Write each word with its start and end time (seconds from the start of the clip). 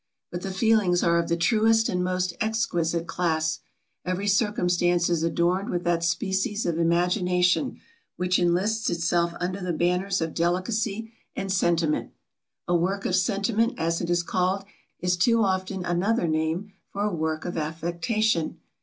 But 0.31 0.41
the 0.41 0.49
feelings 0.49 1.03
are 1.03 1.19
of 1.19 1.29
the 1.29 1.37
truest 1.37 1.87
and 1.87 2.03
most 2.03 2.33
exquisite 2.41 3.05
class; 3.05 3.59
every 4.03 4.27
circumstance 4.27 5.11
is 5.11 5.21
adorned 5.21 5.69
with 5.69 5.83
that 5.83 6.03
species 6.03 6.65
of 6.65 6.79
imagination, 6.79 7.77
which 8.17 8.39
enlists 8.39 8.89
itself 8.89 9.33
under 9.39 9.61
the 9.61 9.73
banners 9.73 10.19
of 10.19 10.33
delicacy 10.33 11.11
and 11.35 11.51
sentiment. 11.51 12.13
A 12.67 12.75
work 12.75 13.05
of 13.05 13.15
sentiment, 13.15 13.75
as 13.77 14.01
it 14.01 14.09
is 14.09 14.23
called, 14.23 14.63
is 14.99 15.15
too 15.15 15.43
often 15.43 15.85
another 15.85 16.27
name 16.27 16.73
for 16.89 17.03
a 17.03 17.13
work 17.13 17.45
of 17.45 17.55
affectation. 17.55 18.57